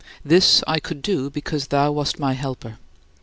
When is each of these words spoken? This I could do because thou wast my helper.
This 0.25 0.63
I 0.65 0.79
could 0.79 1.03
do 1.03 1.29
because 1.29 1.67
thou 1.67 1.91
wast 1.91 2.17
my 2.17 2.33
helper. 2.33 2.79